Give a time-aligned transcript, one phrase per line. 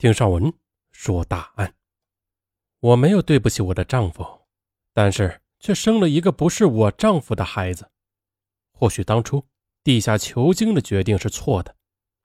[0.00, 0.50] 听上文
[0.92, 1.74] 说大案。
[2.80, 4.24] 我没有对不起我的丈夫，
[4.94, 7.90] 但是却生了一个不是我丈夫的孩子。
[8.72, 9.44] 或许当初
[9.84, 11.76] 地下求经的决定是错的，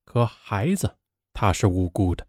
[0.06, 0.96] 可孩子
[1.34, 2.26] 他是无辜的。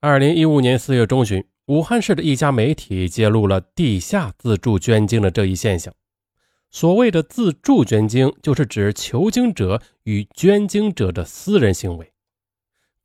[0.00, 5.94] 二零一五年四月中旬，武汉市的一家媒体揭露了地下自助捐精的这一现象。
[6.70, 12.12] 所谓的自助捐精，就是指求精者与捐精者的私人行为。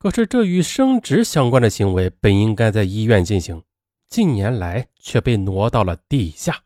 [0.04, 3.62] 可是，这与生殖相关的行为本应该在医院进行，
[4.10, 6.64] 近年来却被挪到了地下。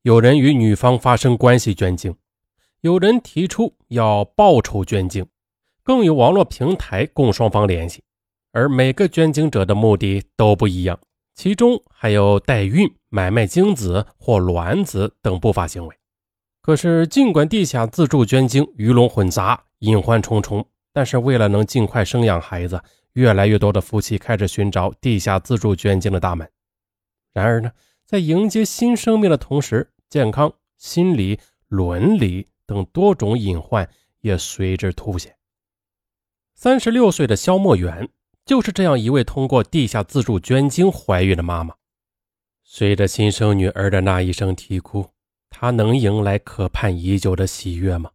[0.00, 2.16] 有人与女方发生关系捐精，
[2.80, 5.26] 有人提出要报酬捐精，
[5.82, 8.02] 更有网络平台供双方联系。
[8.52, 10.98] 而每个捐精者的目的都不一样，
[11.34, 15.94] 其中还有代孕、买卖精子或卵子等不法行为。
[16.62, 22.82] 可是，尽管地下自助捐精鱼龙混杂、隐患重重，但是为了能尽快生养孩子，
[23.12, 26.50] 越来越多的夫妻开始寻找地下自助捐精的大门。
[27.32, 27.72] 然而呢，
[28.04, 33.88] 在迎接新生命的同时，健康、心理、伦理等多种隐患
[34.20, 35.34] 也随之凸显。
[36.54, 38.08] 三十六岁的肖墨远。
[38.44, 41.76] 就是这样一位通过地下自助捐精怀孕的妈妈，
[42.64, 45.10] 随着新生女儿的那一声啼哭，
[45.48, 48.10] 她能迎来可盼已久的喜悦吗？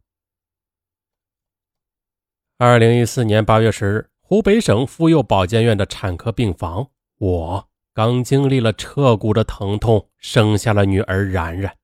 [2.60, 11.76] 二零一四年八月十日，湖北省妇幼保健院的产科病房，我刚经历了彻骨的疼痛，生下了女儿然然。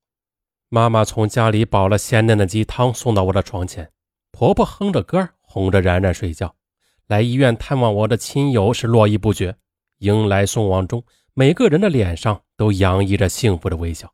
[0.69, 3.89] 妈妈从家里煲了鲜嫩的鸡汤送到我的床前，
[4.33, 6.57] 婆婆哼着歌哄着然然睡觉。
[7.07, 9.55] 来医院探望我的亲友是络绎不绝，
[9.99, 14.13] 迎来送往中，每个人的脸上都洋溢着幸福的微笑。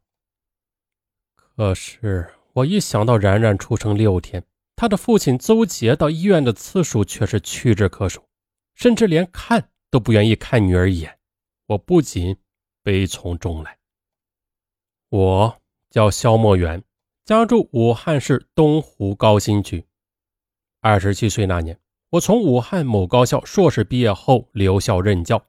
[1.56, 4.44] 可是，我一想到然然出生六天，
[4.81, 8.27] 他的父亲邹杰到医院的次数却是屈指可数，
[8.75, 11.19] 甚至连看都不愿意看女儿一眼，
[11.67, 12.34] 我不仅
[12.83, 13.77] 悲从中来。
[15.11, 16.82] 我叫肖墨元，
[17.27, 19.84] 家住武汉市东湖高新区，
[20.81, 21.78] 二十七岁那年。
[22.12, 25.44] 我从武汉某高校硕士毕业后留校任教。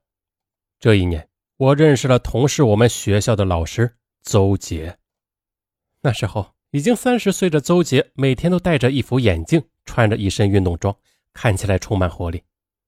[0.77, 4.99] 这一年，我认识了同是我们学校的老师邹杰。
[6.01, 10.95] 那时候已经三十岁的邹杰，每天都戴着一副眼镜，穿着一身运动装，
[11.33, 12.41] 看起来充满活力。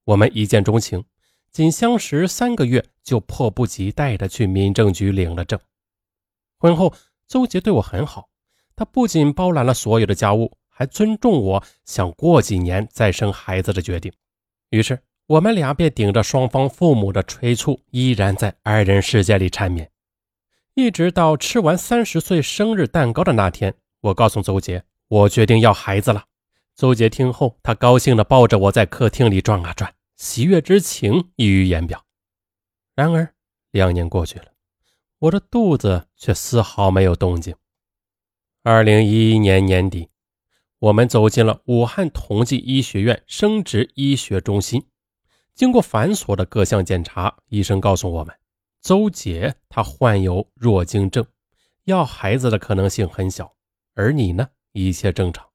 [0.04, 1.04] 我们一见钟情，
[1.52, 5.58] 仅相识三个月，就迫不及待地去民政局领了证。
[6.58, 6.94] 婚后，
[7.28, 8.28] 邹杰对我很好，
[8.74, 10.52] 他不仅包揽了所有的家务。
[10.76, 14.12] 还尊重我想过几年再生孩子的决定，
[14.70, 19.88] 于是我们俩便顶着双方父母的催促，依然在二人世界里缠绵，
[20.74, 26.24] 一直到吃完三十岁生日蛋糕的那天，我告诉邹杰，我决定要孩子了。
[26.74, 32.04] 邹杰听后，他高兴地抱着我在客厅里转啊转，喜悦之情溢于言表。
[32.96, 33.34] 然而
[33.70, 34.46] 两年过去了，
[35.20, 37.54] 我的肚子却丝毫没有动静。
[38.64, 40.08] 二零一一年年底。
[40.80, 44.84] 我们走进了武汉同济医学院生殖医学中心，
[45.54, 48.34] 经过繁琐的各项检查，医生告诉我们，
[48.84, 51.26] 邹杰他患有弱精症，
[51.84, 53.56] 要孩子的可能性很小，
[53.94, 55.48] 而你呢，一切正常。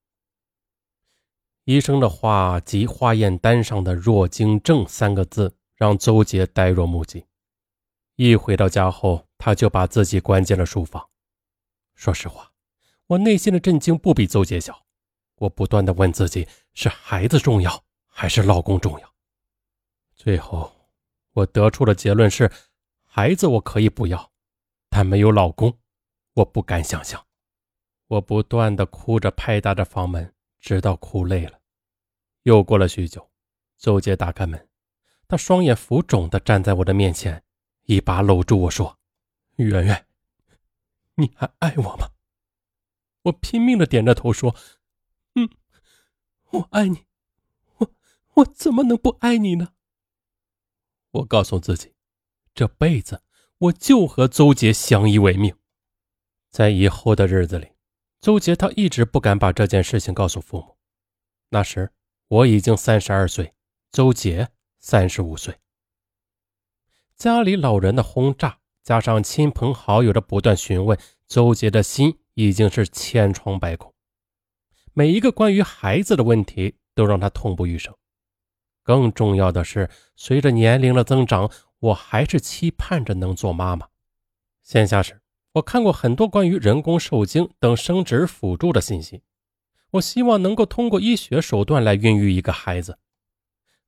[1.65, 7.23] 医生的话及化验单上的“弱精症”三个字，让邹杰呆若木鸡。
[8.15, 11.07] 一回到家后，他就把自己关进了书房。
[11.93, 12.51] 说实话，
[13.05, 14.87] 我内心的震惊不比邹杰小。
[15.35, 19.13] 我不断的问自己：是孩子重要，还是老公重要？
[20.15, 20.75] 最后，
[21.33, 22.51] 我得出的结论是：
[23.21, 24.31] 孩子我可以不要，
[24.87, 25.77] 但没有老公，
[26.35, 27.27] 我不敢想象。
[28.07, 31.59] 我不断的哭着拍打着房门，直到哭累了。
[32.43, 33.29] 又过了许久，
[33.77, 34.69] 邹杰打开门，
[35.27, 37.43] 他双眼浮肿的站在我的面前，
[37.87, 38.97] 一把搂住我说
[39.59, 40.07] ：“圆圆，
[41.15, 42.11] 你还爱我吗？”
[43.23, 44.55] 我拼命的点着头说。
[45.35, 45.49] 嗯，
[46.51, 47.05] 我爱你，
[47.79, 47.91] 我
[48.35, 49.73] 我怎么能不爱你呢？
[51.11, 51.93] 我告诉自己，
[52.59, 53.21] 这辈子
[53.57, 55.55] 我就和邹杰相依为命。
[56.51, 57.69] 在以后的日子里，
[58.19, 60.75] 邹杰他一直不敢把这件事情告诉父母。
[61.51, 61.89] 那时
[62.27, 63.53] 我已经三十二岁，
[63.93, 65.55] 邹杰三十五岁。
[67.15, 73.93] 家里老人的轰炸，加上亲朋好友的不断询问，邹杰的心已经是千疮百孔。
[74.91, 77.95] 每一个关于孩子的问题都让他痛不欲生。
[78.83, 81.49] 更重要的是，随着年龄的增长，
[81.79, 83.87] 我还是期盼着能做妈妈。
[84.63, 85.21] 闲暇时，
[85.53, 89.23] 我看过很多关于人工受精等生殖辅助的信息。
[89.91, 92.99] 我希望能够通过医学手段来孕育一个孩子。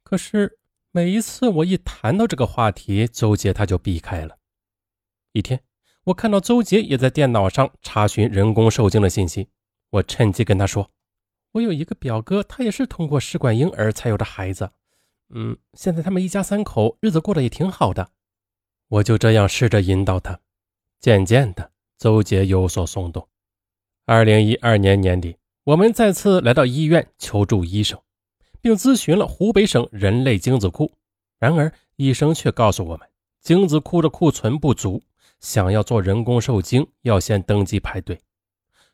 [0.04, 0.58] 可是，
[0.92, 4.38] 每一次我一谈到这个话题，周杰他就避开了。
[5.34, 5.62] 一天，
[6.06, 9.50] 我看到周杰也在电脑上查询人工受精的信息，
[9.92, 10.90] 我趁机跟他说
[11.54, 14.72] ：“我有一个表哥，他也是通过试管婴儿才有的孩子。
[15.34, 18.12] 嗯，现在他们一家三口日子过得也挺好的。”
[18.90, 20.40] 我就这样试着引导他，
[21.00, 23.28] 渐渐的，周杰有所松动。
[24.06, 27.98] 二零一二年年底，我们再次来到医院求助医生，
[28.60, 30.92] 并咨询了湖北省人类精子库。
[31.40, 33.08] 然而，医生却告诉我们，
[33.40, 35.02] 精子库的库存不足，
[35.40, 38.20] 想要做人工受精要先登记排队，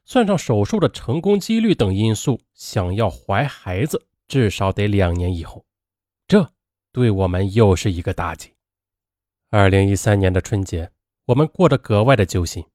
[0.05, 5.65] 算上手术的成功几率等因素，想要怀孩子至少得两年以后。
[6.97, 8.55] 对我们又是一个打击。
[9.51, 10.89] 二零一三年的春节，
[11.25, 12.65] 我们过得格外的揪心，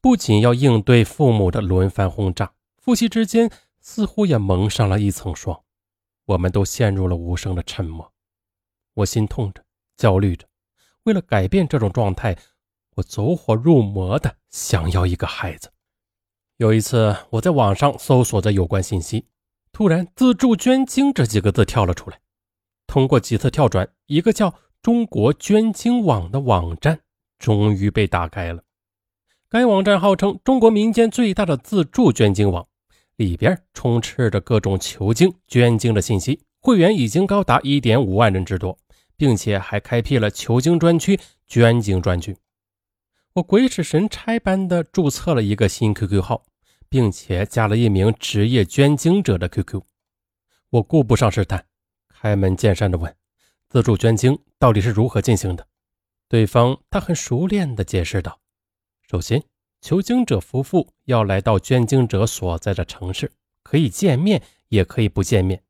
[0.00, 5.64] 不仅要应对父母的轮番轰炸，夫妻之间似乎也蒙上了一层霜，
[6.26, 8.12] 我们都陷入了无声的沉默。
[8.94, 9.64] 我心痛着，
[9.96, 10.46] 焦虑着，
[11.02, 12.38] 为了改变这种状态，
[12.94, 15.72] 我走火入魔的想要一个孩子。
[16.58, 19.26] 有一次，我在网上搜索着有关信息，
[19.72, 22.20] 突然“自助捐精”这几个字跳了出来，
[22.86, 24.54] 通过几次跳转，一个叫。
[24.82, 27.00] 中国捐精网的网站
[27.40, 28.62] 终于被打开了。
[29.48, 32.68] 该网站号称中国民间最大的自助捐精网，
[33.16, 38.78] 里边充斥着各种求精、捐精的信息，会员已经高达一点五万人之多，
[39.16, 41.18] 并且还开辟了求精专区、
[41.48, 42.36] 捐精专区。
[43.32, 46.44] 我鬼使神差般的注册了一个新 QQ 号，
[46.88, 49.82] 并且加了一名职业捐精者的 QQ。
[50.70, 51.66] 我顾不上试探，
[52.18, 53.14] 开门见山的问。
[53.68, 55.66] 自助捐精到底是如何进行的？
[56.28, 58.40] 对方他很熟练地解释道
[59.08, 59.42] ：“首先，
[59.82, 63.30] 求精者夫妇要来到捐精者所在的城市，
[63.62, 65.62] 可以见面，也可以不见面，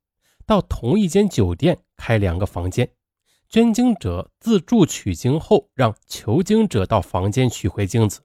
[0.45, 2.89] 到同一间酒店开两个房间。
[3.49, 8.21] 捐精者自助取精后，让求精者到房间取回精子，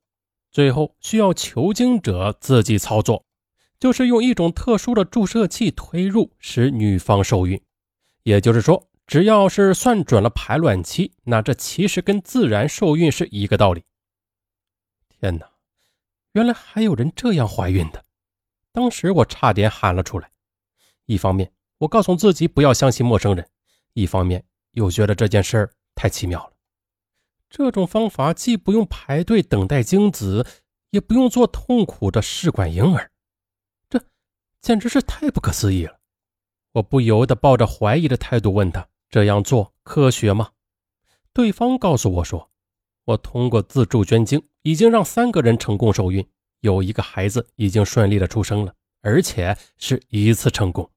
[0.51, 3.25] 最后需要求精者自己操作，
[3.79, 7.61] 就是用一种特殊的注射器推入，使女方受孕。
[8.23, 13.85] 也就是说。”只要是算准了排卵期，那这其实跟自然受孕是一个道理。
[15.09, 15.51] 天哪，
[16.33, 18.03] 原来还有人这样怀孕的！
[18.71, 20.31] 当时我差点喊了出来。
[21.05, 23.45] 一方面，我告诉自己不要相信陌生人；
[23.93, 26.53] 一方面，又觉得这件事儿太奇妙了。
[27.51, 30.47] 这种方法既不用排队等待精子，
[30.91, 33.11] 也不用做痛苦的试管婴儿，
[33.91, 34.01] 这
[34.63, 35.99] 简直是太不可思议了！
[36.73, 38.87] 我不由得抱着怀疑的态度问他。
[39.11, 40.53] 这样做科学吗？
[41.35, 42.51] 对方告诉我说
[43.05, 46.27] ：“我通过自助捐精，已经让三个人成功受孕，
[46.61, 48.73] 有一个孩子已经顺利的出生了，
[49.03, 50.91] 而且是一次成功。”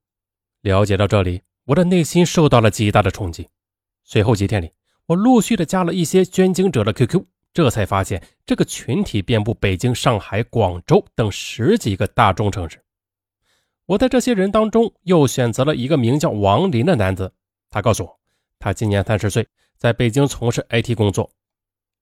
[0.64, 3.50] 了解到这里，我的内心受到了极大的冲击。
[4.06, 4.72] 随后几天里，
[5.08, 7.22] 我陆续的加了一些捐精者的 QQ，
[7.54, 12.82] 这才发现这个群体遍布北京、上海、广州等十几个大中城市。
[13.88, 17.32] 我在这些人当中，又选择了一个名叫王林的男子。
[17.70, 18.20] 他告诉我，
[18.58, 19.48] 他今年三十岁，
[19.78, 21.30] 在北京从事 IT 工作。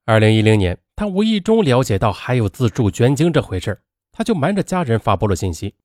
[0.06, 3.82] 二零一零年，他无意中了解到还有自助捐精这回事
[4.12, 5.76] 他就瞒着家人发布了信息。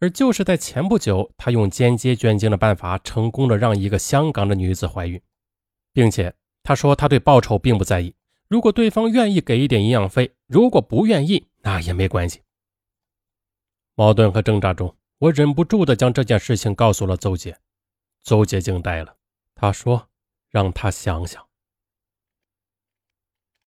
[0.00, 5.20] 而就是在前不久，他用间接捐精的办法，成功的让一个香港的女子怀孕，
[5.92, 8.14] 并且他说他对报酬并不在意，
[8.48, 12.42] 如果对方愿意给一点营养费，如果不愿意，那也没关系。
[13.96, 17.58] 矛盾和挣扎中，我忍不住的将这件事情告诉了邹姐，
[18.22, 19.16] 邹姐惊呆了。
[19.54, 20.08] 他说
[20.48, 21.44] ：“让他想想。”